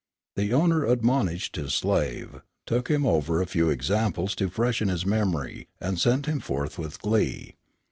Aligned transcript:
The 0.35 0.51
owner 0.51 0.83
admonished 0.83 1.55
his 1.57 1.75
slave, 1.75 2.41
took 2.65 2.87
him 2.89 3.05
over 3.05 3.39
a 3.39 3.45
few 3.45 3.69
examples 3.69 4.33
to 4.37 4.49
freshen 4.49 4.87
his 4.89 5.05
memory, 5.05 5.67
and 5.79 5.99
sent 5.99 6.25
him 6.25 6.39
forth 6.39 6.79
with 6.79 6.99
glee. 6.99 7.53